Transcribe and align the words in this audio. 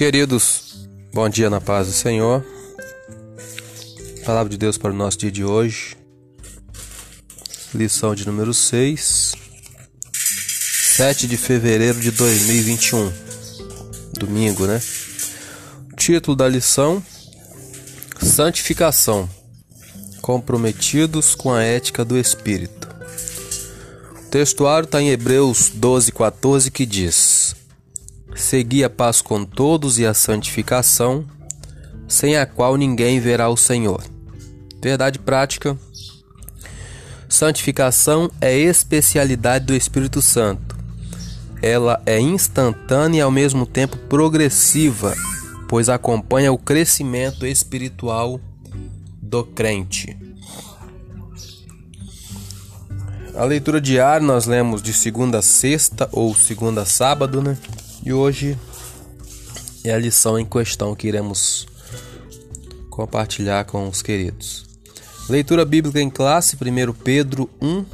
Queridos, 0.00 0.88
bom 1.12 1.28
dia 1.28 1.50
na 1.50 1.60
paz 1.60 1.86
do 1.86 1.92
Senhor. 1.92 2.42
Palavra 4.24 4.48
de 4.48 4.56
Deus 4.56 4.78
para 4.78 4.92
o 4.92 4.96
nosso 4.96 5.18
dia 5.18 5.30
de 5.30 5.44
hoje. 5.44 5.94
Lição 7.74 8.14
de 8.14 8.26
número 8.26 8.54
6, 8.54 9.34
7 10.96 11.26
de 11.26 11.36
fevereiro 11.36 12.00
de 12.00 12.12
2021. 12.12 13.12
Domingo, 14.14 14.66
né? 14.66 14.80
Título 15.98 16.34
da 16.34 16.48
lição: 16.48 17.02
Santificação. 18.22 19.28
Comprometidos 20.22 21.34
com 21.34 21.52
a 21.52 21.62
ética 21.62 22.06
do 22.06 22.16
Espírito. 22.16 22.88
O 24.16 24.30
textuário 24.30 24.86
está 24.86 24.98
em 25.02 25.10
Hebreus 25.10 25.68
12, 25.68 26.10
14, 26.10 26.70
que 26.70 26.86
diz: 26.86 27.54
Segui 28.34 28.84
a 28.84 28.90
paz 28.90 29.20
com 29.20 29.44
todos 29.44 29.98
e 29.98 30.06
a 30.06 30.14
santificação, 30.14 31.26
sem 32.08 32.36
a 32.36 32.46
qual 32.46 32.76
ninguém 32.76 33.20
verá 33.20 33.48
o 33.48 33.56
Senhor. 33.56 34.02
Verdade 34.82 35.18
prática. 35.18 35.76
Santificação 37.28 38.30
é 38.40 38.56
especialidade 38.56 39.66
do 39.66 39.74
Espírito 39.74 40.22
Santo. 40.22 40.76
Ela 41.62 42.02
é 42.06 42.18
instantânea 42.18 43.18
e 43.18 43.22
ao 43.22 43.30
mesmo 43.30 43.66
tempo 43.66 43.96
progressiva, 43.96 45.14
pois 45.68 45.88
acompanha 45.88 46.52
o 46.52 46.58
crescimento 46.58 47.46
espiritual 47.46 48.40
do 49.20 49.44
crente. 49.44 50.18
A 53.34 53.44
leitura 53.44 53.80
diária 53.80 54.26
nós 54.26 54.46
lemos 54.46 54.82
de 54.82 54.92
segunda 54.92 55.38
a 55.38 55.42
sexta 55.42 56.08
ou 56.10 56.34
segunda 56.34 56.82
a 56.82 56.86
sábado, 56.86 57.40
né? 57.40 57.56
E 58.02 58.12
hoje 58.12 58.56
é 59.84 59.92
a 59.92 59.98
lição 59.98 60.38
em 60.38 60.44
questão 60.44 60.94
que 60.94 61.06
iremos 61.06 61.66
compartilhar 62.88 63.64
com 63.64 63.88
os 63.88 64.00
queridos. 64.00 64.64
Leitura 65.28 65.64
bíblica 65.64 66.00
em 66.00 66.08
classe, 66.10 66.56
1 66.56 66.92
Pedro 66.94 67.48
1, 67.60 67.84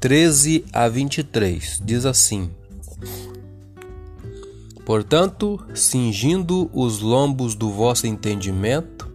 13 0.00 0.64
a 0.72 0.88
23. 0.88 1.82
Diz 1.84 2.06
assim: 2.06 2.50
Portanto, 4.86 5.62
cingindo 5.74 6.70
os 6.72 7.00
lombos 7.00 7.54
do 7.54 7.70
vosso 7.70 8.06
entendimento, 8.06 9.08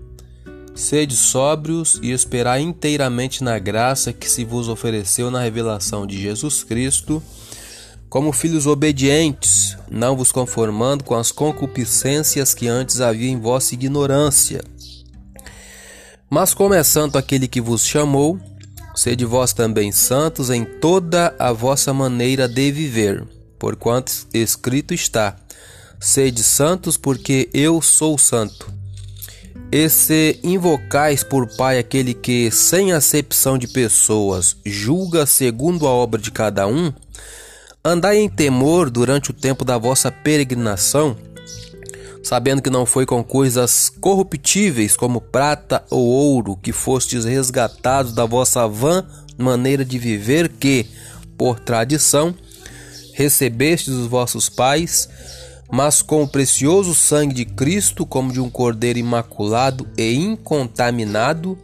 sede 0.76 1.16
sóbrios 1.16 1.98
e 2.04 2.12
esperai 2.12 2.62
inteiramente 2.62 3.44
na 3.44 3.58
graça 3.58 4.12
que 4.12 4.30
se 4.30 4.44
vos 4.44 4.68
ofereceu 4.68 5.32
na 5.32 5.42
revelação 5.42 6.06
de 6.06 6.22
Jesus 6.22 6.64
Cristo 6.64 7.24
como 8.16 8.32
filhos 8.32 8.66
obedientes, 8.66 9.78
não 9.92 10.16
vos 10.16 10.32
conformando 10.32 11.04
com 11.04 11.16
as 11.16 11.34
concupiscências 11.34 12.54
que 12.54 12.66
antes 12.66 13.02
havia 13.02 13.30
em 13.30 13.38
vossa 13.38 13.74
ignorância. 13.74 14.64
Mas 16.30 16.54
como 16.54 16.74
é 16.74 16.82
santo 16.82 17.18
aquele 17.18 17.46
que 17.46 17.60
vos 17.60 17.86
chamou, 17.86 18.40
sede 18.96 19.26
vós 19.26 19.52
também 19.52 19.92
santos 19.92 20.50
em 20.50 20.64
toda 20.64 21.36
a 21.38 21.52
vossa 21.52 21.94
maneira 21.94 22.48
de 22.48 22.72
viver, 22.72 23.28
porquanto 23.60 24.14
escrito 24.34 24.94
está: 24.94 25.36
Sede 26.00 26.42
santos, 26.42 26.96
porque 26.96 27.50
eu 27.54 27.82
sou 27.82 28.18
santo. 28.18 28.74
E 29.70 29.90
se 29.90 30.40
invocais 30.42 31.22
por 31.22 31.54
Pai 31.58 31.80
aquele 31.80 32.14
que, 32.14 32.50
sem 32.50 32.94
acepção 32.94 33.58
de 33.58 33.68
pessoas, 33.68 34.56
julga 34.66 35.26
segundo 35.26 35.86
a 35.86 35.90
obra 35.90 36.22
de 36.22 36.32
cada 36.32 36.66
um, 36.66 36.94
Andai 37.88 38.18
em 38.18 38.28
temor 38.28 38.90
durante 38.90 39.30
o 39.30 39.34
tempo 39.34 39.64
da 39.64 39.78
vossa 39.78 40.12
peregrinação, 40.12 41.16
sabendo 42.24 42.60
que 42.60 42.70
não 42.72 42.84
foi 42.84 43.06
com 43.06 43.24
coisas 43.24 43.92
corruptíveis 44.02 44.98
como 44.98 45.22
prata 45.22 45.86
ou 45.92 46.04
ouro 46.04 46.56
que 46.56 46.72
fostes 46.72 47.26
resgatados 47.26 48.12
da 48.12 48.26
vossa 48.26 48.68
vã 48.68 49.06
maneira 49.38 49.86
de 49.86 50.00
viver 50.00 50.50
que, 50.50 50.88
por 51.38 51.60
tradição, 51.60 52.34
recebestes 53.14 53.94
dos 53.94 54.08
vossos 54.08 54.50
pais, 54.50 55.08
mas 55.72 56.02
com 56.02 56.24
o 56.24 56.28
precioso 56.28 56.96
sangue 56.96 57.36
de 57.36 57.46
Cristo, 57.46 58.04
como 58.04 58.34
de 58.34 58.40
um 58.40 58.50
cordeiro 58.50 58.98
imaculado 58.98 59.88
e 59.96 60.16
incontaminado, 60.16 61.56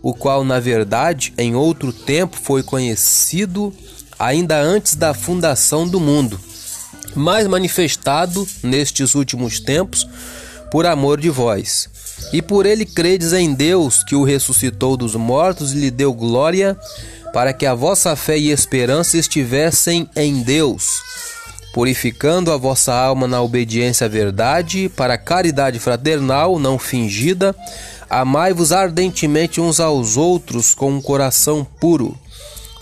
o 0.00 0.14
qual, 0.14 0.42
na 0.42 0.58
verdade, 0.58 1.34
em 1.36 1.54
outro 1.54 1.92
tempo 1.92 2.34
foi 2.34 2.62
conhecido 2.62 3.74
ainda 4.18 4.58
antes 4.60 4.94
da 4.94 5.12
fundação 5.14 5.86
do 5.86 6.00
mundo, 6.00 6.40
mas 7.14 7.46
manifestado 7.46 8.46
nestes 8.62 9.14
últimos 9.14 9.60
tempos 9.60 10.06
por 10.70 10.86
amor 10.86 11.20
de 11.20 11.30
vós. 11.30 11.88
E 12.32 12.40
por 12.40 12.66
ele 12.66 12.84
credes 12.84 13.32
em 13.32 13.54
Deus, 13.54 14.02
que 14.02 14.14
o 14.14 14.24
ressuscitou 14.24 14.96
dos 14.96 15.14
mortos 15.14 15.72
e 15.72 15.76
lhe 15.76 15.90
deu 15.90 16.12
glória, 16.12 16.76
para 17.32 17.52
que 17.52 17.66
a 17.66 17.74
vossa 17.74 18.16
fé 18.16 18.38
e 18.38 18.50
esperança 18.50 19.18
estivessem 19.18 20.08
em 20.16 20.42
Deus, 20.42 21.02
purificando 21.74 22.50
a 22.50 22.56
vossa 22.56 22.94
alma 22.94 23.28
na 23.28 23.42
obediência 23.42 24.06
à 24.06 24.08
verdade, 24.08 24.90
para 24.96 25.14
a 25.14 25.18
caridade 25.18 25.78
fraternal 25.78 26.58
não 26.58 26.78
fingida. 26.78 27.54
Amai-vos 28.08 28.72
ardentemente 28.72 29.60
uns 29.60 29.78
aos 29.78 30.16
outros 30.16 30.74
com 30.74 30.92
um 30.92 31.02
coração 31.02 31.66
puro 31.78 32.16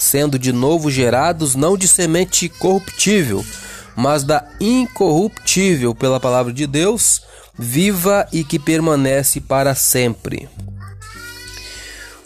sendo 0.05 0.39
de 0.39 0.53
novo 0.53 0.91
gerados 0.91 1.55
não 1.55 1.77
de 1.77 1.89
semente 1.89 2.49
corruptível, 2.49 3.45
mas 3.97 4.23
da 4.23 4.47
incorruptível 4.61 5.95
pela 5.95 6.21
palavra 6.21 6.53
de 6.53 6.67
Deus, 6.67 7.23
viva 7.59 8.27
e 8.33 8.45
que 8.45 8.59
permanece 8.59 9.41
para 9.41 9.75
sempre. 9.75 10.49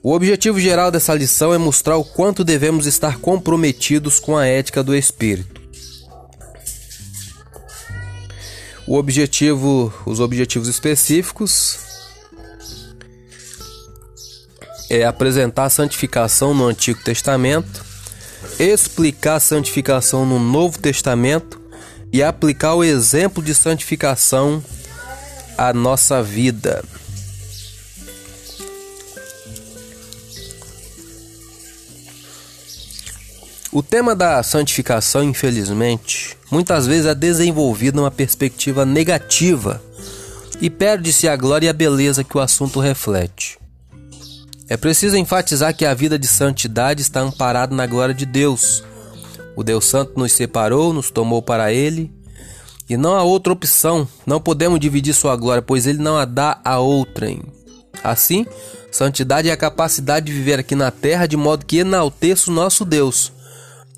O 0.02 0.12
objetivo 0.12 0.58
geral 0.60 0.90
dessa 0.90 1.14
lição 1.14 1.52
é 1.52 1.58
mostrar 1.58 1.96
o 1.96 2.04
quanto 2.04 2.44
devemos 2.44 2.86
estar 2.86 3.18
comprometidos 3.18 4.18
com 4.18 4.36
a 4.36 4.46
ética 4.46 4.82
do 4.82 4.94
espírito. 4.94 5.60
O 8.86 8.96
objetivo, 8.96 9.92
os 10.06 10.18
objetivos 10.18 10.66
específicos 10.66 11.87
é 14.90 15.04
apresentar 15.04 15.64
a 15.64 15.70
santificação 15.70 16.54
no 16.54 16.66
Antigo 16.66 17.02
Testamento, 17.02 17.84
explicar 18.58 19.36
a 19.36 19.40
santificação 19.40 20.24
no 20.24 20.38
Novo 20.38 20.78
Testamento 20.78 21.60
e 22.12 22.22
aplicar 22.22 22.74
o 22.74 22.84
exemplo 22.84 23.42
de 23.42 23.54
santificação 23.54 24.62
à 25.56 25.72
nossa 25.72 26.22
vida. 26.22 26.82
O 33.70 33.82
tema 33.82 34.16
da 34.16 34.42
santificação, 34.42 35.22
infelizmente, 35.22 36.38
muitas 36.50 36.86
vezes 36.86 37.04
é 37.04 37.14
desenvolvido 37.14 37.96
numa 37.96 38.10
perspectiva 38.10 38.86
negativa 38.86 39.82
e 40.58 40.70
perde-se 40.70 41.28
a 41.28 41.36
glória 41.36 41.66
e 41.66 41.68
a 41.68 41.74
beleza 41.74 42.24
que 42.24 42.36
o 42.36 42.40
assunto 42.40 42.80
reflete. 42.80 43.57
É 44.68 44.76
preciso 44.76 45.16
enfatizar 45.16 45.74
que 45.74 45.86
a 45.86 45.94
vida 45.94 46.18
de 46.18 46.26
santidade 46.26 47.00
está 47.00 47.20
amparada 47.20 47.74
na 47.74 47.86
glória 47.86 48.14
de 48.14 48.26
Deus. 48.26 48.84
O 49.56 49.64
Deus 49.64 49.86
Santo 49.86 50.12
nos 50.18 50.32
separou, 50.32 50.92
nos 50.92 51.10
tomou 51.10 51.40
para 51.40 51.72
Ele, 51.72 52.12
e 52.88 52.96
não 52.96 53.14
há 53.14 53.22
outra 53.22 53.52
opção. 53.52 54.06
Não 54.26 54.40
podemos 54.40 54.78
dividir 54.78 55.14
Sua 55.14 55.34
glória, 55.36 55.62
pois 55.62 55.86
Ele 55.86 55.98
não 55.98 56.18
a 56.18 56.26
dá 56.26 56.60
a 56.62 56.78
outrem. 56.78 57.42
Assim, 58.04 58.44
santidade 58.92 59.48
é 59.48 59.52
a 59.52 59.56
capacidade 59.56 60.26
de 60.26 60.32
viver 60.32 60.58
aqui 60.58 60.74
na 60.74 60.90
terra 60.90 61.26
de 61.26 61.36
modo 61.36 61.64
que 61.64 61.78
enalteça 61.78 62.50
o 62.50 62.54
nosso 62.54 62.84
Deus. 62.84 63.32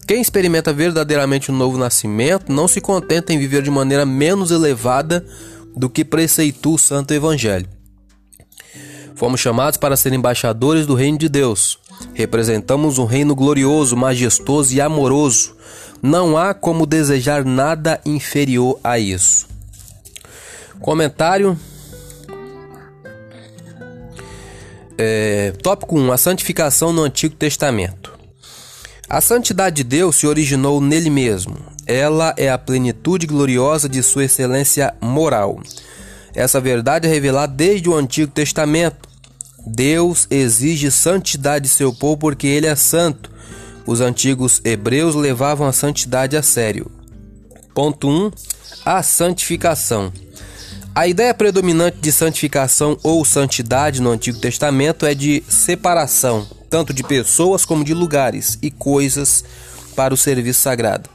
Quem 0.07 0.21
experimenta 0.21 0.73
verdadeiramente 0.73 1.51
o 1.51 1.55
novo 1.55 1.79
nascimento 1.79 2.53
não 2.53 2.69
se 2.69 2.81
contenta 2.81 3.33
em 3.33 3.39
viver 3.39 3.63
de 3.63 3.71
maneira 3.71 4.07
menos 4.07 4.53
elevada 4.53 5.27
do 5.77 5.91
que 5.91 6.05
preceitua 6.05 6.75
o 6.75 6.79
Santo 6.79 7.13
Evangelho. 7.13 7.80
Fomos 9.21 9.39
chamados 9.39 9.77
para 9.77 9.99
ser 9.99 10.15
embaixadores 10.15 10.87
do 10.87 10.95
reino 10.95 11.19
de 11.19 11.29
Deus. 11.29 11.79
Representamos 12.15 12.97
um 12.97 13.05
reino 13.05 13.35
glorioso, 13.35 13.95
majestoso 13.95 14.75
e 14.75 14.81
amoroso. 14.81 15.55
Não 16.01 16.39
há 16.39 16.55
como 16.55 16.87
desejar 16.87 17.45
nada 17.45 18.01
inferior 18.07 18.81
a 18.83 18.99
isso. 18.99 19.47
Comentário. 20.81 21.55
É, 24.97 25.53
tópico 25.63 25.99
1: 25.99 26.13
A 26.13 26.17
santificação 26.17 26.91
no 26.91 27.03
Antigo 27.03 27.35
Testamento. 27.35 28.19
A 29.07 29.21
santidade 29.21 29.77
de 29.77 29.85
Deus 29.85 30.17
se 30.17 30.27
originou 30.27 30.81
nele 30.81 31.11
mesmo. 31.11 31.57
Ela 31.87 32.33
é 32.39 32.49
a 32.49 32.57
plenitude 32.57 33.27
gloriosa 33.27 33.87
de 33.87 34.03
sua 34.03 34.25
excelência 34.25 34.95
moral. 34.99 35.61
Essa 36.35 36.59
verdade 36.59 37.07
é 37.07 37.11
revelada 37.11 37.53
desde 37.53 37.87
o 37.87 37.95
Antigo 37.95 38.33
Testamento 38.33 39.10
Deus 39.67 40.27
exige 40.31 40.91
santidade 40.91 41.65
de 41.65 41.71
seu 41.71 41.93
povo 41.93 42.17
porque 42.17 42.47
ele 42.47 42.67
é 42.67 42.75
santo. 42.75 43.31
Os 43.87 44.01
antigos 44.01 44.61
hebreus 44.65 45.15
levavam 45.15 45.67
a 45.67 45.73
santidade 45.73 46.37
a 46.37 46.43
sério. 46.43 46.91
Ponto 47.75 48.09
1. 48.09 48.11
Um, 48.11 48.31
a 48.85 49.03
santificação. 49.03 50.13
A 50.95 51.07
ideia 51.07 51.33
predominante 51.33 51.99
de 51.99 52.11
santificação 52.11 52.99
ou 53.03 53.25
santidade 53.25 54.03
no 54.03 54.11
Antigo 54.11 54.39
Testamento 54.39 55.07
é 55.07 55.15
de 55.15 55.43
separação, 55.49 56.47
tanto 56.69 56.93
de 56.93 57.03
pessoas 57.03 57.65
como 57.65 57.85
de 57.85 57.95
lugares 57.95 58.59
e 58.61 58.71
coisas 58.71 59.45
para 59.95 60.13
o 60.13 60.17
serviço 60.17 60.61
sagrado. 60.61 61.09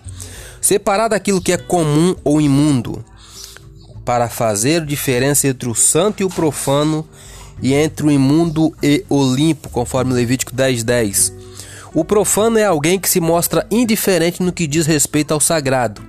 Separar 0.62 1.10
daquilo 1.10 1.42
que 1.42 1.52
é 1.52 1.58
comum 1.58 2.16
ou 2.24 2.40
imundo, 2.40 3.04
para 4.06 4.30
fazer 4.30 4.86
diferença 4.86 5.48
entre 5.48 5.68
o 5.68 5.76
santo 5.76 6.22
e 6.22 6.24
o 6.24 6.30
profano 6.30 7.08
e 7.62 7.74
entre 7.74 8.08
o 8.08 8.12
imundo 8.12 8.74
e 8.82 9.06
o 9.10 9.24
limpo, 9.34 9.70
conforme 9.70 10.14
Levítico 10.14 10.54
10:10. 10.54 10.84
10. 10.84 11.34
O 11.94 12.04
profano 12.04 12.58
é 12.58 12.66
alguém 12.66 13.00
que 13.00 13.10
se 13.10 13.22
mostra 13.22 13.66
indiferente 13.72 14.44
no 14.44 14.52
que 14.52 14.68
diz 14.68 14.86
respeito 14.86 15.34
ao 15.34 15.40
sagrado. 15.40 16.02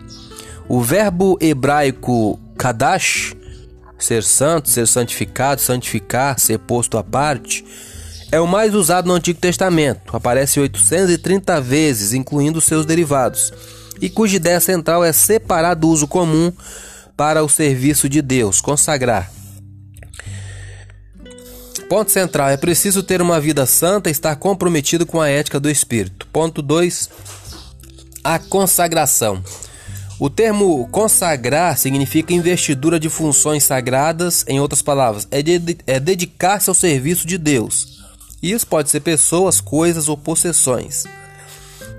O 0.69 0.81
verbo 0.81 1.39
hebraico 1.41 2.41
kadash 2.59 3.37
ser 3.99 4.23
santo, 4.23 4.69
ser 4.69 4.87
santificado, 4.87 5.61
santificar, 5.61 6.39
ser 6.39 6.59
posto 6.59 6.99
à 6.99 7.05
parte, 7.05 7.65
é 8.31 8.41
o 8.41 8.47
mais 8.47 8.75
usado 8.75 9.07
no 9.07 9.15
Antigo 9.15 9.41
Testamento. 9.41 10.15
Aparece 10.15 10.61
830 10.61 11.61
vezes, 11.61 12.13
incluindo 12.13 12.61
seus 12.61 12.85
derivados, 12.85 13.53
e 14.01 14.11
cuja 14.11 14.37
ideia 14.37 14.61
central 14.61 15.05
é 15.05 15.13
separar 15.13 15.75
do 15.75 15.89
uso 15.89 16.07
comum 16.07 16.53
para 17.17 17.43
o 17.43 17.49
serviço 17.49 18.09
de 18.09 18.21
Deus, 18.21 18.61
consagrar. 18.61 19.36
Ponto 21.89 22.11
central: 22.11 22.49
é 22.49 22.57
preciso 22.57 23.03
ter 23.03 23.23
uma 23.23 23.41
vida 23.41 23.65
santa 23.65 24.09
e 24.09 24.13
estar 24.13 24.35
comprometido 24.37 25.07
com 25.07 25.21
a 25.21 25.29
ética 25.29 25.61
do 25.61 25.71
Espírito. 25.71 26.27
Ponto 26.33 26.61
2: 26.61 27.11
a 28.25 28.39
consagração. 28.39 29.43
O 30.19 30.31
termo 30.31 30.89
consagrar 30.89 31.77
significa 31.77 32.33
investidura 32.33 32.99
de 32.99 33.09
funções 33.09 33.65
sagradas, 33.65 34.45
em 34.49 34.59
outras 34.59 34.81
palavras, 34.81 35.29
é, 35.31 35.43
de, 35.43 35.77
é 35.87 36.01
dedicar-se 36.01 36.71
ao 36.71 36.75
serviço 36.75 37.27
de 37.27 37.37
Deus. 37.37 38.03
Isso 38.43 38.67
pode 38.67 38.91
ser 38.91 39.01
pessoas, 39.01 39.61
coisas 39.61 40.09
ou 40.09 40.17
possessões. 40.17 41.05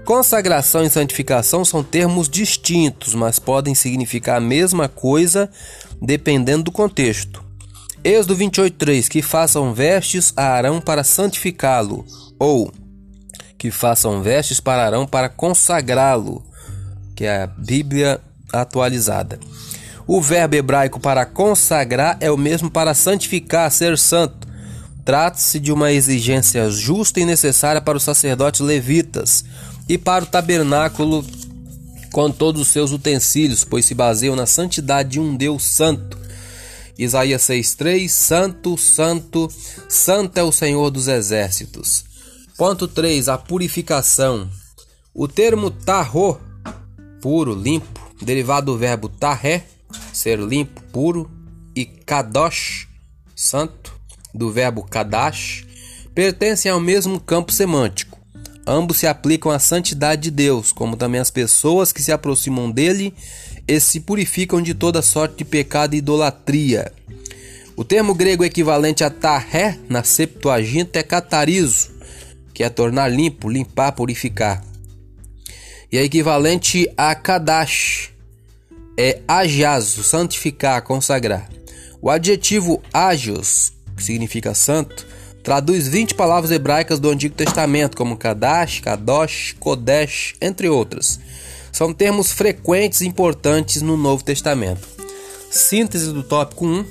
Consagração 0.04 0.84
e 0.84 0.90
santificação 0.90 1.64
são 1.64 1.84
termos 1.84 2.28
distintos, 2.28 3.14
mas 3.14 3.40
podem 3.40 3.76
significar 3.76 4.38
a 4.38 4.42
mesma 4.42 4.90
coisa 4.90 5.50
dependendo 6.02 6.64
do 6.64 6.72
contexto. 6.72 7.47
Êxodo 8.08 8.38
28:3 8.38 9.10
que 9.10 9.22
façam 9.22 9.74
vestes 9.74 10.32
a 10.38 10.44
Arão 10.44 10.80
para 10.80 11.04
santificá-lo, 11.04 12.06
ou 12.40 12.72
que 13.58 13.70
façam 13.70 14.24
vestes 14.24 14.62
para 14.62 14.86
Arão 14.86 15.06
para 15.06 15.28
consagrá-lo 15.28 16.42
que 17.14 17.26
é 17.26 17.44
a 17.44 17.48
Bíblia 17.48 18.22
atualizada. 18.54 19.38
O 20.08 20.22
verbo 20.22 20.56
hebraico 20.56 21.02
para 21.02 21.26
consagrar 21.26 22.16
é 22.22 22.32
o 22.32 22.38
mesmo 22.38 22.72
para 22.72 22.94
santificar, 22.94 23.70
ser 23.70 23.98
santo. 23.98 24.48
Trata-se 25.04 25.60
de 25.60 25.74
uma 25.74 25.92
exigência 25.92 26.70
justa 26.70 27.20
e 27.20 27.26
necessária 27.26 27.82
para 27.82 27.98
os 27.98 28.04
sacerdotes 28.04 28.62
levitas 28.62 29.44
e 29.90 29.98
para 29.98 30.24
o 30.24 30.28
tabernáculo 30.28 31.26
com 32.14 32.32
todos 32.32 32.62
os 32.62 32.70
seus 32.70 32.94
utensílios, 32.94 33.66
pois 33.66 33.86
se 33.86 33.94
baseiam 33.94 34.34
na 34.34 34.46
santidade 34.46 35.10
de 35.10 35.20
um 35.20 35.36
Deus 35.36 35.64
santo. 35.64 36.27
Isaías 36.98 37.44
6:3 37.44 38.10
Santo, 38.10 38.78
santo, 38.78 39.50
santo 39.88 40.38
é 40.38 40.44
o 40.44 40.52
Senhor 40.52 40.90
dos 40.90 41.08
exércitos. 41.08 42.06
Ponto 42.58 42.88
3, 42.88 43.30
a 43.30 43.38
purificação. 43.38 44.50
O 45.14 45.28
termo 45.28 45.70
tarro 45.70 46.40
puro, 47.22 47.54
limpo, 47.54 48.00
derivado 48.22 48.72
do 48.72 48.78
verbo 48.78 49.10
tahé, 49.10 49.66
ser 50.14 50.40
limpo, 50.40 50.82
puro, 50.92 51.30
e 51.76 51.86
kadosh, 51.86 52.88
santo, 53.36 53.94
do 54.34 54.52
verbo 54.52 54.84
kadash, 54.84 55.66
pertencem 56.16 56.72
ao 56.72 56.80
mesmo 56.80 57.20
campo 57.20 57.52
semântico. 57.52 58.18
Ambos 58.66 58.98
se 58.98 59.08
aplicam 59.08 59.52
à 59.52 59.60
santidade 59.60 60.24
de 60.24 60.32
Deus, 60.32 60.72
como 60.72 60.98
também 60.98 61.22
às 61.22 61.30
pessoas 61.30 61.92
que 61.94 62.02
se 62.02 62.12
aproximam 62.12 62.70
dele 62.72 63.14
e 63.68 63.80
se 63.80 64.00
purificam 64.00 64.62
de 64.62 64.74
toda 64.74 65.02
sorte 65.02 65.38
de 65.38 65.46
pecado 65.46 65.94
e 65.94 65.98
idolatria. 65.98 66.92
O 67.76 67.84
termo 67.84 68.16
grego 68.16 68.44
equivalente 68.44 69.04
a 69.04 69.10
tahé 69.10 69.78
na 69.90 70.04
Septuaginta 70.04 71.00
é 71.00 71.04
catarizo, 71.04 71.92
que 72.54 72.64
é 72.64 72.70
tornar 72.70 73.08
limpo, 73.10 73.50
limpar, 73.50 73.92
purificar 73.92 74.64
e 75.92 75.98
é 75.98 76.04
equivalente 76.04 76.92
a 76.98 77.16
Kadash, 77.16 78.10
é 78.98 79.22
ajazo, 79.28 80.04
santificar, 80.04 80.82
consagrar. 80.82 81.50
O 82.02 82.10
adjetivo 82.10 82.82
agios, 82.94 83.72
que 83.96 84.04
significa 84.04 84.54
santo, 84.54 85.08
traduz 85.42 85.88
20 85.88 86.14
palavras 86.14 86.52
hebraicas 86.52 87.00
do 87.00 87.10
Antigo 87.10 87.36
Testamento, 87.36 87.96
como 87.96 88.18
Kadash, 88.18 88.82
Kadosh, 88.82 89.56
Kodesh, 89.60 90.36
entre 90.42 90.68
outras. 90.68 91.20
São 91.78 91.94
termos 91.94 92.32
frequentes 92.32 93.02
e 93.02 93.08
importantes 93.08 93.84
no 93.84 93.96
Novo 93.96 94.24
Testamento. 94.24 94.82
Síntese 95.52 96.12
do 96.12 96.24
tópico 96.24 96.66
1. 96.66 96.86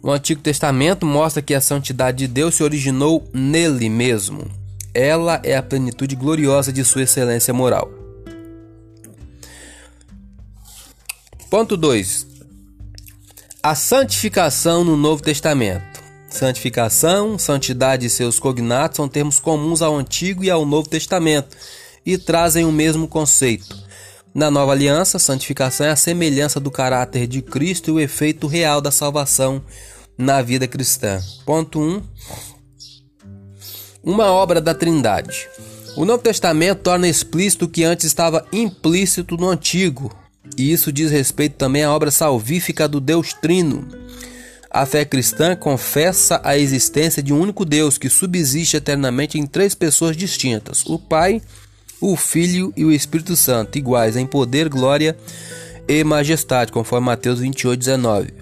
O 0.00 0.12
Antigo 0.12 0.40
Testamento 0.40 1.04
mostra 1.04 1.42
que 1.42 1.52
a 1.52 1.60
santidade 1.60 2.18
de 2.18 2.28
Deus 2.28 2.54
se 2.54 2.62
originou 2.62 3.28
nele 3.34 3.88
mesmo. 3.88 4.48
Ela 4.94 5.40
é 5.42 5.56
a 5.56 5.62
plenitude 5.62 6.14
gloriosa 6.14 6.72
de 6.72 6.84
sua 6.84 7.02
excelência 7.02 7.52
moral. 7.52 7.90
Ponto 11.50 11.76
2. 11.76 12.28
A 13.60 13.74
santificação 13.74 14.84
no 14.84 14.96
Novo 14.96 15.20
Testamento. 15.20 16.00
Santificação, 16.28 17.36
santidade 17.36 18.06
e 18.06 18.08
seus 18.08 18.38
cognatos 18.38 18.98
são 18.98 19.08
termos 19.08 19.40
comuns 19.40 19.82
ao 19.82 19.96
Antigo 19.96 20.44
e 20.44 20.50
ao 20.50 20.64
Novo 20.64 20.88
Testamento 20.88 21.56
e 22.04 22.16
trazem 22.18 22.64
o 22.64 22.72
mesmo 22.72 23.06
conceito. 23.06 23.76
Na 24.32 24.50
Nova 24.50 24.72
Aliança, 24.72 25.18
santificação 25.18 25.86
é 25.86 25.90
a 25.90 25.96
semelhança 25.96 26.60
do 26.60 26.70
caráter 26.70 27.26
de 27.26 27.42
Cristo 27.42 27.88
e 27.88 27.92
o 27.92 28.00
efeito 28.00 28.46
real 28.46 28.80
da 28.80 28.90
salvação 28.90 29.62
na 30.16 30.40
vida 30.40 30.68
cristã. 30.68 31.20
Ponto 31.44 31.80
1. 31.80 31.82
Um, 31.82 32.02
uma 34.02 34.26
obra 34.26 34.60
da 34.60 34.74
Trindade. 34.74 35.48
O 35.96 36.04
Novo 36.04 36.22
Testamento 36.22 36.82
torna 36.82 37.08
explícito 37.08 37.64
o 37.64 37.68
que 37.68 37.82
antes 37.82 38.06
estava 38.06 38.46
implícito 38.52 39.36
no 39.36 39.48
Antigo, 39.48 40.14
e 40.56 40.72
isso 40.72 40.92
diz 40.92 41.10
respeito 41.10 41.56
também 41.56 41.82
à 41.82 41.92
obra 41.92 42.10
salvífica 42.10 42.86
do 42.86 43.00
Deus 43.00 43.32
Trino. 43.32 43.88
A 44.70 44.86
fé 44.86 45.04
cristã 45.04 45.56
confessa 45.56 46.40
a 46.44 46.56
existência 46.56 47.20
de 47.20 47.32
um 47.32 47.40
único 47.40 47.64
Deus 47.64 47.98
que 47.98 48.08
subsiste 48.08 48.76
eternamente 48.76 49.36
em 49.36 49.44
três 49.44 49.74
pessoas 49.74 50.16
distintas: 50.16 50.86
o 50.86 50.98
Pai, 50.98 51.42
o 52.00 52.16
Filho 52.16 52.72
e 52.76 52.84
o 52.84 52.92
Espírito 52.92 53.36
Santo, 53.36 53.76
iguais 53.76 54.16
em 54.16 54.26
poder, 54.26 54.68
glória 54.68 55.16
e 55.86 56.02
majestade, 56.02 56.72
conforme 56.72 57.06
Mateus 57.06 57.40
28, 57.40 57.78
19. 57.78 58.32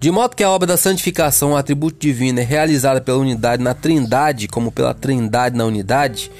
De 0.00 0.10
modo 0.10 0.34
que 0.34 0.42
a 0.42 0.50
obra 0.50 0.66
da 0.66 0.76
santificação, 0.76 1.52
o 1.52 1.56
atributo 1.56 1.96
divino, 2.00 2.40
é 2.40 2.42
realizada 2.42 3.00
pela 3.00 3.18
unidade 3.18 3.62
na 3.62 3.72
trindade, 3.72 4.48
como 4.48 4.72
pela 4.72 4.92
trindade 4.92 5.56
na 5.56 5.64
unidade, 5.64 6.30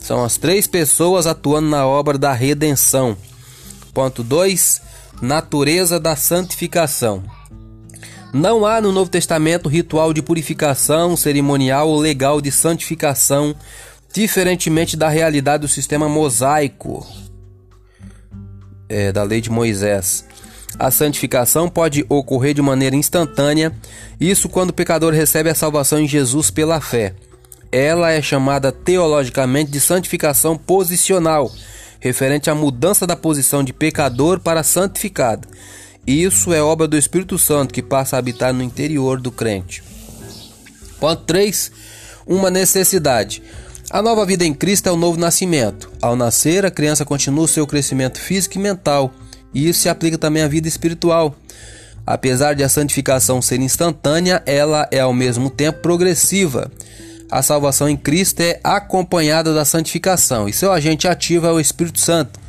são 0.00 0.24
as 0.24 0.38
três 0.38 0.66
pessoas 0.66 1.26
atuando 1.26 1.68
na 1.68 1.86
obra 1.86 2.16
da 2.16 2.32
redenção. 2.32 3.16
Ponto 3.92 4.22
2. 4.22 4.80
Natureza 5.20 6.00
da 6.00 6.16
santificação. 6.16 7.22
Não 8.32 8.64
há 8.64 8.80
no 8.80 8.90
Novo 8.90 9.10
Testamento 9.10 9.68
ritual 9.68 10.14
de 10.14 10.22
purificação, 10.22 11.14
cerimonial 11.14 11.90
ou 11.90 12.00
legal 12.00 12.40
de 12.40 12.50
santificação, 12.50 13.54
diferentemente 14.12 14.96
da 14.96 15.08
realidade 15.08 15.62
do 15.62 15.68
sistema 15.68 16.08
mosaico 16.08 17.06
é, 18.88 19.10
da 19.10 19.22
lei 19.22 19.40
de 19.40 19.50
Moisés. 19.50 20.24
A 20.78 20.90
santificação 20.90 21.68
pode 21.68 22.04
ocorrer 22.08 22.54
de 22.54 22.62
maneira 22.62 22.96
instantânea, 22.96 23.72
isso 24.20 24.48
quando 24.48 24.70
o 24.70 24.74
pecador 24.74 25.12
recebe 25.12 25.48
a 25.48 25.54
salvação 25.54 25.98
em 25.98 26.08
Jesus 26.08 26.50
pela 26.50 26.80
fé. 26.80 27.14
Ela 27.70 28.12
é 28.12 28.20
chamada 28.20 28.70
teologicamente 28.70 29.70
de 29.70 29.80
santificação 29.80 30.56
posicional, 30.56 31.50
referente 32.00 32.50
à 32.50 32.54
mudança 32.54 33.06
da 33.06 33.16
posição 33.16 33.64
de 33.64 33.72
pecador 33.72 34.40
para 34.40 34.62
santificado. 34.62 35.48
Isso 36.06 36.52
é 36.52 36.62
obra 36.62 36.88
do 36.88 36.98
Espírito 36.98 37.38
Santo 37.38 37.72
que 37.72 37.82
passa 37.82 38.16
a 38.16 38.18
habitar 38.18 38.52
no 38.52 38.62
interior 38.62 39.20
do 39.20 39.30
crente. 39.30 39.82
Ponto 40.98 41.22
3. 41.24 41.70
Uma 42.26 42.50
necessidade. 42.50 43.42
A 43.92 44.00
nova 44.00 44.24
vida 44.24 44.42
em 44.42 44.54
Cristo 44.54 44.88
é 44.88 44.92
o 44.92 44.96
novo 44.96 45.20
nascimento. 45.20 45.92
Ao 46.00 46.16
nascer, 46.16 46.64
a 46.64 46.70
criança 46.70 47.04
continua 47.04 47.44
o 47.44 47.48
seu 47.48 47.66
crescimento 47.66 48.18
físico 48.18 48.56
e 48.56 48.58
mental 48.58 49.12
e 49.52 49.68
isso 49.68 49.80
se 49.80 49.88
aplica 49.90 50.16
também 50.16 50.42
à 50.42 50.48
vida 50.48 50.66
espiritual. 50.66 51.36
Apesar 52.06 52.54
de 52.54 52.64
a 52.64 52.70
santificação 52.70 53.42
ser 53.42 53.60
instantânea, 53.60 54.42
ela 54.46 54.88
é 54.90 55.00
ao 55.00 55.12
mesmo 55.12 55.50
tempo 55.50 55.80
progressiva. 55.80 56.72
A 57.30 57.42
salvação 57.42 57.86
em 57.86 57.94
Cristo 57.94 58.40
é 58.40 58.58
acompanhada 58.64 59.52
da 59.52 59.62
santificação 59.62 60.48
e 60.48 60.54
seu 60.54 60.72
agente 60.72 61.06
ativo 61.06 61.46
é 61.46 61.52
o 61.52 61.60
Espírito 61.60 62.00
Santo. 62.00 62.40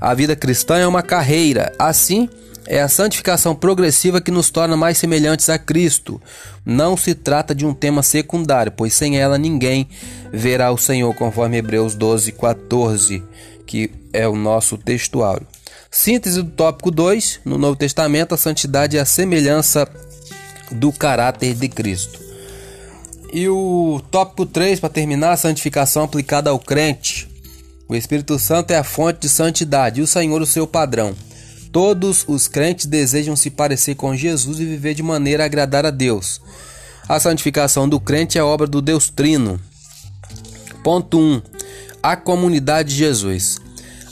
A 0.00 0.14
vida 0.14 0.34
cristã 0.34 0.78
é 0.78 0.86
uma 0.86 1.02
carreira. 1.02 1.70
Assim, 1.78 2.30
É 2.66 2.80
a 2.80 2.88
santificação 2.88 3.54
progressiva 3.54 4.20
que 4.20 4.30
nos 4.30 4.50
torna 4.50 4.76
mais 4.76 4.96
semelhantes 4.98 5.48
a 5.48 5.58
Cristo. 5.58 6.20
Não 6.64 6.96
se 6.96 7.14
trata 7.14 7.54
de 7.54 7.66
um 7.66 7.74
tema 7.74 8.02
secundário, 8.02 8.72
pois 8.72 8.94
sem 8.94 9.18
ela 9.18 9.36
ninguém 9.36 9.88
verá 10.32 10.70
o 10.70 10.78
Senhor, 10.78 11.12
conforme 11.14 11.56
Hebreus 11.56 11.94
12, 11.94 12.32
14, 12.32 13.22
que 13.66 13.90
é 14.12 14.28
o 14.28 14.36
nosso 14.36 14.78
textuário. 14.78 15.46
Síntese 15.90 16.42
do 16.42 16.50
tópico 16.50 16.90
2: 16.90 17.40
No 17.44 17.58
Novo 17.58 17.76
Testamento, 17.76 18.34
a 18.34 18.38
santidade 18.38 18.96
é 18.96 19.00
a 19.00 19.04
semelhança 19.04 19.86
do 20.70 20.92
caráter 20.92 21.54
de 21.54 21.68
Cristo. 21.68 22.20
E 23.32 23.48
o 23.48 24.00
tópico 24.10 24.46
3, 24.46 24.78
para 24.78 24.88
terminar, 24.88 25.32
a 25.32 25.36
santificação 25.36 26.04
aplicada 26.04 26.50
ao 26.50 26.58
crente. 26.58 27.28
O 27.88 27.94
Espírito 27.94 28.38
Santo 28.38 28.70
é 28.70 28.78
a 28.78 28.84
fonte 28.84 29.20
de 29.20 29.28
santidade 29.28 30.00
e 30.00 30.02
o 30.02 30.06
Senhor 30.06 30.40
o 30.40 30.46
seu 30.46 30.66
padrão. 30.66 31.14
Todos 31.72 32.26
os 32.28 32.46
crentes 32.46 32.84
desejam 32.84 33.34
se 33.34 33.50
parecer 33.50 33.94
com 33.94 34.14
Jesus 34.14 34.60
e 34.60 34.64
viver 34.66 34.92
de 34.92 35.02
maneira 35.02 35.42
a 35.42 35.46
agradar 35.46 35.86
a 35.86 35.90
Deus. 35.90 36.38
A 37.08 37.18
santificação 37.18 37.88
do 37.88 37.98
crente 37.98 38.38
é 38.38 38.42
obra 38.44 38.66
do 38.66 38.82
Deus 38.82 39.08
Trino. 39.08 39.58
Ponto 40.84 41.18
1. 41.18 41.42
A 42.02 42.14
comunidade 42.14 42.90
de 42.90 42.96
Jesus. 42.96 43.58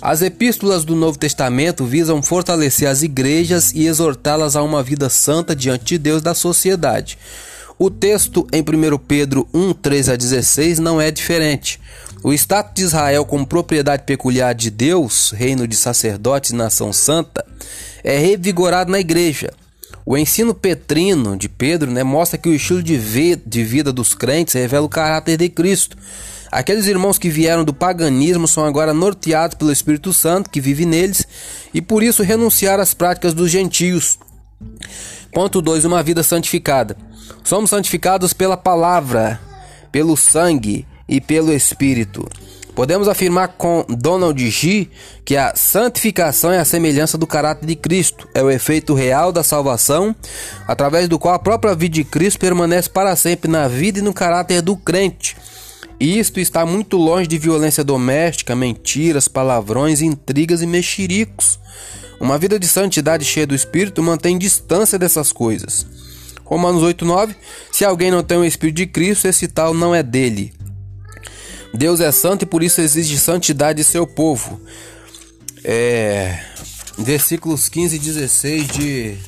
As 0.01 0.23
epístolas 0.23 0.83
do 0.87 0.97
Novo 0.97 1.19
Testamento 1.19 1.85
visam 1.85 2.23
fortalecer 2.23 2.89
as 2.89 3.03
igrejas 3.03 3.73
e 3.75 3.87
exortá-las 3.87 4.57
a 4.57 4.63
uma 4.63 4.83
vida 4.83 5.11
santa 5.11 5.55
diante 5.55 5.85
de 5.85 5.99
Deus 5.99 6.23
da 6.23 6.35
sociedade. 6.35 7.19
O 7.83 7.89
texto 7.89 8.47
em 8.53 8.61
1 8.61 8.99
Pedro 8.99 9.49
1, 9.55 9.73
13 9.73 10.13
a 10.13 10.17
16 10.17 10.79
não 10.79 11.01
é 11.01 11.11
diferente. 11.11 11.81
O 12.23 12.31
status 12.31 12.75
de 12.75 12.83
Israel 12.83 13.25
como 13.25 13.47
propriedade 13.47 14.03
peculiar 14.03 14.55
de 14.55 14.69
Deus, 14.69 15.31
reino 15.31 15.67
de 15.67 15.75
sacerdotes 15.75 16.51
e 16.51 16.55
nação 16.55 16.93
santa, 16.93 17.43
é 18.05 18.19
revigorado 18.19 18.93
na 18.93 19.01
igreja. 19.01 19.51
O 20.05 20.15
ensino 20.19 20.53
petrino 20.53 21.39
de 21.39 21.49
Pedro 21.49 21.91
né, 21.91 22.03
mostra 22.03 22.37
que 22.37 22.51
o 22.51 22.55
estilo 22.55 22.83
de, 22.83 22.99
de 23.47 23.65
vida 23.65 23.91
dos 23.91 24.13
crentes 24.13 24.53
revela 24.53 24.85
o 24.85 24.91
caráter 24.91 25.39
de 25.39 25.49
Cristo. 25.49 25.97
Aqueles 26.53 26.87
irmãos 26.87 27.17
que 27.17 27.31
vieram 27.31 27.65
do 27.65 27.73
paganismo 27.73 28.47
são 28.47 28.67
agora 28.67 28.93
norteados 28.93 29.57
pelo 29.57 29.73
Espírito 29.73 30.13
Santo 30.13 30.51
que 30.51 30.61
vive 30.61 30.85
neles 30.85 31.27
e 31.73 31.81
por 31.81 32.03
isso 32.03 32.23
renunciar 32.23 32.79
às 32.79 32.93
práticas 32.93 33.33
dos 33.33 33.51
gentios. 33.51 34.19
Ponto 35.33 35.63
2. 35.63 35.85
Uma 35.85 36.03
vida 36.03 36.23
santificada. 36.23 36.97
Somos 37.45 37.71
santificados 37.71 38.33
pela 38.33 38.57
palavra, 38.57 39.41
pelo 39.91 40.17
sangue 40.17 40.87
e 41.09 41.21
pelo 41.21 41.53
Espírito. 41.53 42.29
Podemos 42.75 43.09
afirmar 43.09 43.49
com 43.59 43.85
Donald 43.89 44.49
G 44.49 44.89
que 45.25 45.37
a 45.37 45.55
santificação 45.55 46.53
é 46.53 46.59
a 46.59 46.65
semelhança 46.65 47.19
do 47.19 47.27
caráter 47.27 47.67
de 47.67 47.75
Cristo, 47.75 48.29
é 48.33 48.43
o 48.43 48.51
efeito 48.51 48.95
real 48.95 49.33
da 49.33 49.43
salvação, 49.43 50.15
através 50.67 51.09
do 51.09 51.19
qual 51.19 51.35
a 51.35 51.39
própria 51.39 51.75
vida 51.75 51.97
de 51.97 52.05
Cristo 52.05 52.39
permanece 52.39 52.89
para 52.89 53.15
sempre 53.17 53.51
na 53.51 53.69
vida 53.69 53.99
e 53.99 54.03
no 54.03 54.15
caráter 54.15 54.63
do 54.63 54.77
crente. 54.77 55.37
Isto 56.01 56.41
está 56.41 56.65
muito 56.65 56.97
longe 56.97 57.27
de 57.27 57.37
violência 57.37 57.85
doméstica, 57.85 58.57
mentiras, 58.57 59.29
palavrões, 59.29 60.01
intrigas 60.01 60.63
e 60.63 60.67
mexericos. 60.67 61.61
Uma 62.19 62.39
vida 62.39 62.59
de 62.59 62.67
santidade 62.67 63.23
cheia 63.23 63.47
do 63.47 63.55
Espírito 63.55 64.03
mantém 64.03 64.39
distância 64.39 64.99
dessas 64.99 65.31
coisas. 65.31 65.87
Romanos 66.43 66.83
8,9 66.83 67.37
Se 67.71 67.85
alguém 67.85 68.11
não 68.11 68.23
tem 68.23 68.39
o 68.39 68.45
Espírito 68.47 68.77
de 68.77 68.87
Cristo, 68.87 69.29
esse 69.29 69.47
tal 69.47 69.75
não 69.75 69.95
é 69.95 70.03
dele. 70.03 70.55
Deus 71.75 72.01
é 72.01 72.11
santo 72.11 72.43
e 72.43 72.47
por 72.47 72.63
isso 72.63 72.81
exige 72.81 73.19
santidade 73.19 73.77
de 73.77 73.85
seu 73.85 74.07
povo. 74.07 74.59
É, 75.63 76.43
versículos 76.97 77.69
15 77.69 77.97
e 77.97 77.99
16 77.99 78.67
de 78.69 79.19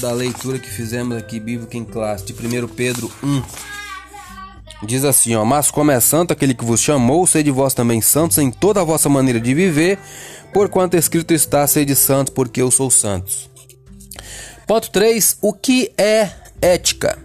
da 0.00 0.12
leitura 0.12 0.60
que 0.60 0.70
fizemos 0.70 1.16
aqui 1.16 1.40
bíblica 1.40 1.76
em 1.76 1.84
classe 1.84 2.24
de 2.24 2.32
1 2.32 2.68
Pedro 2.68 3.10
1. 3.20 3.42
Diz 4.82 5.04
assim, 5.04 5.34
ó: 5.34 5.44
"Mas 5.44 5.70
como 5.70 5.90
é 5.90 6.00
santo 6.00 6.32
aquele 6.32 6.54
que 6.54 6.64
vos 6.64 6.80
chamou, 6.80 7.26
sede 7.26 7.50
vós 7.50 7.74
também 7.74 8.00
santos 8.00 8.38
em 8.38 8.50
toda 8.50 8.80
a 8.80 8.84
vossa 8.84 9.08
maneira 9.08 9.40
de 9.40 9.52
viver, 9.54 9.98
porquanto 10.52 10.96
escrito 10.96 11.34
está: 11.34 11.66
sede 11.66 11.94
santos, 11.96 12.32
porque 12.32 12.62
eu 12.62 12.70
sou 12.70 12.90
santos." 12.90 13.50
Ponto 14.66 14.90
3. 14.90 15.38
O 15.40 15.52
que 15.52 15.90
é 15.96 16.30
ética? 16.60 17.18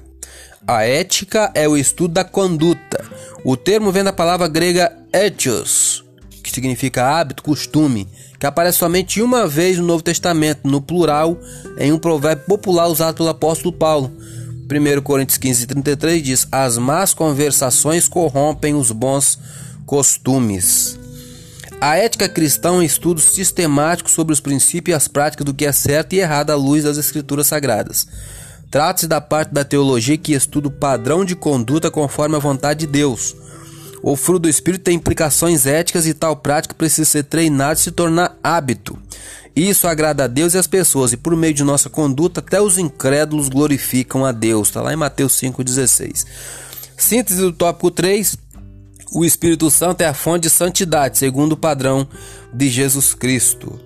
A 0.65 0.86
ética 0.86 1.51
é 1.53 1.67
o 1.67 1.75
estudo 1.75 2.13
da 2.13 2.24
conduta. 2.24 3.03
O 3.43 3.57
termo 3.57 3.91
vem 3.91 4.01
da 4.01 4.13
palavra 4.13 4.48
grega 4.48 4.95
etios, 5.12 6.05
que 6.41 6.50
significa 6.50 7.05
hábito, 7.05 7.43
costume, 7.43 8.07
que 8.39 8.45
aparece 8.45 8.77
somente 8.77 9.22
uma 9.22 9.45
vez 9.45 9.77
no 9.77 9.86
Novo 9.86 10.01
Testamento, 10.01 10.62
no 10.65 10.81
plural, 10.81 11.38
em 11.77 11.91
um 11.91 12.00
provérbio 12.00 12.45
popular 12.45 12.88
usado 12.88 13.17
pelo 13.17 13.27
apóstolo 13.27 13.74
Paulo. 13.74 14.10
1 14.63 15.01
Coríntios 15.01 15.38
15, 15.38 15.67
33 15.67 16.24
diz: 16.24 16.48
As 16.51 16.77
más 16.77 17.13
conversações 17.13 18.08
corrompem 18.08 18.74
os 18.74 18.91
bons 18.91 19.38
costumes. 19.86 20.98
A 21.82 21.98
ética 21.98 22.29
cristã 22.29 22.70
é 22.70 22.72
um 22.72 22.82
estudo 22.82 23.20
sistemático 23.20 24.10
sobre 24.10 24.32
os 24.32 24.39
princípios 24.39 24.93
e 24.93 24.96
as 24.96 25.08
práticas 25.08 25.46
do 25.46 25.53
que 25.53 25.65
é 25.65 25.72
certo 25.72 26.13
e 26.13 26.20
errado 26.20 26.51
à 26.51 26.55
luz 26.55 26.86
das 26.86 26.98
Escrituras 26.98 27.48
Sagradas. 27.48 28.08
Trata-se 28.72 29.05
da 29.05 29.20
parte 29.20 29.53
da 29.53 29.65
teologia 29.65 30.17
que 30.17 30.34
estuda 30.34 30.70
o 30.70 30.72
padrão 30.72 31.25
de 31.25 31.36
conduta 31.36 31.91
conforme 31.91 32.36
a 32.38 32.39
vontade 32.39 32.82
de 32.82 32.88
Deus. 32.88 33.36
O 34.03 34.17
fruto 34.17 34.39
do 34.39 34.50
Espírito 34.50 34.83
tem 34.83 34.98
implicações 34.98 35.65
éticas 35.65 36.05
e 36.05 36.13
tal 36.13 36.36
prática 36.36 36.75
precisa 36.75 37.10
ser 37.10 37.24
treinada 37.24 37.79
e 37.79 37.83
se 37.83 37.89
tornar 37.89 38.38
hábito. 38.43 39.00
Isso 39.55 39.88
agrada 39.88 40.25
a 40.25 40.27
Deus 40.27 40.53
e 40.53 40.57
as 40.57 40.67
pessoas, 40.67 41.13
e 41.13 41.17
por 41.17 41.33
meio 41.38 41.53
de 41.53 41.63
nossa 41.63 41.89
conduta, 41.89 42.41
até 42.41 42.60
os 42.60 42.77
incrédulos 42.77 43.48
glorificam 43.48 44.25
a 44.25 44.33
Deus. 44.33 44.67
Está 44.67 44.81
lá 44.81 44.91
em 44.91 44.98
Mateus 44.98 45.33
5,16. 45.39 46.25
Síntese 46.98 47.39
do 47.39 47.53
tópico 47.53 47.89
3. 47.89 48.36
O 49.13 49.24
Espírito 49.24 49.72
Santo 49.72 50.01
é 50.01 50.05
a 50.05 50.13
fonte 50.13 50.43
de 50.43 50.50
santidade, 50.50 51.17
segundo 51.17 51.53
o 51.53 51.57
padrão 51.57 52.05
de 52.53 52.69
Jesus 52.69 53.13
Cristo. 53.13 53.79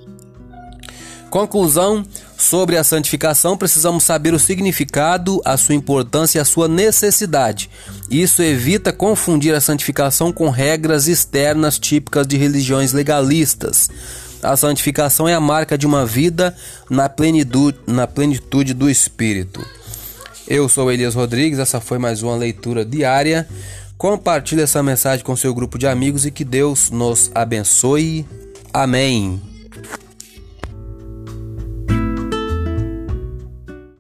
Conclusão: 1.30 2.04
sobre 2.38 2.78
a 2.78 2.84
santificação, 2.84 3.58
precisamos 3.58 4.04
saber 4.04 4.34
o 4.34 4.40
significado, 4.40 5.42
a 5.44 5.58
sua 5.58 5.74
importância 5.74 6.38
e 6.38 6.42
a 6.42 6.46
sua 6.46 6.68
necessidade. 6.68 7.70
Isso 8.10 8.44
evita 8.44 8.94
confundir 8.94 9.56
a 9.56 9.60
santificação 9.60 10.32
com 10.32 10.50
regras 10.50 11.08
externas 11.08 11.80
típicas 11.80 12.28
de 12.28 12.38
religiões 12.38 12.94
legalistas. 12.94 13.90
A 14.44 14.56
santificação 14.56 15.28
é 15.28 15.34
a 15.34 15.42
marca 15.42 15.78
de 15.78 15.88
uma 15.88 16.06
vida 16.06 16.56
na 16.90 17.10
plenitude, 17.10 17.80
na 17.88 18.06
plenitude 18.06 18.74
do 18.74 18.88
Espírito. 18.88 19.66
Eu 20.48 20.70
sou 20.70 20.92
Elias 20.92 21.16
Rodrigues, 21.16 21.60
essa 21.60 21.82
foi 21.82 21.98
mais 21.98 22.22
uma 22.22 22.36
leitura 22.36 22.86
diária. 22.86 23.48
Compartilhe 23.98 24.62
essa 24.62 24.84
mensagem 24.84 25.26
com 25.26 25.36
seu 25.36 25.54
grupo 25.56 25.78
de 25.80 25.88
amigos 25.88 26.26
e 26.26 26.32
que 26.32 26.46
Deus 26.46 26.92
nos 26.92 27.32
abençoe. 27.34 28.26
Amém. 28.72 29.42